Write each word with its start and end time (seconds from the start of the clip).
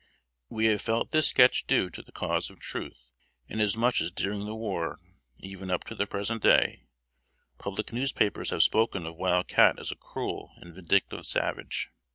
We 0.49 0.65
have 0.65 0.81
felt 0.81 1.11
this 1.11 1.27
sketch 1.27 1.67
due 1.67 1.91
to 1.91 2.01
the 2.01 2.11
cause 2.11 2.49
of 2.49 2.57
truth, 2.59 3.11
inasmuch 3.47 4.01
as 4.01 4.11
during 4.11 4.45
the 4.45 4.55
war, 4.55 4.99
and 5.37 5.45
even 5.45 5.69
up 5.69 5.83
to 5.83 5.93
the 5.95 6.07
present 6.07 6.41
day, 6.41 6.87
public 7.59 7.93
newspapers 7.93 8.49
have 8.49 8.63
spoken 8.63 9.05
of 9.05 9.15
Wild 9.15 9.47
Cat 9.47 9.79
as 9.79 9.91
a 9.91 9.95
cruel 9.95 10.53
and 10.57 10.73
vindictive 10.73 11.27
savage. 11.27 11.91